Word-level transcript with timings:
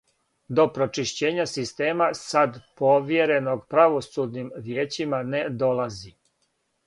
До 0.59 0.63
прочишћења 0.77 1.43
система, 1.51 2.07
сад 2.19 2.57
повјереног 2.81 3.61
правосудним 3.75 4.49
вијећима, 4.69 5.23
не 5.35 5.43
долази. 5.65 6.13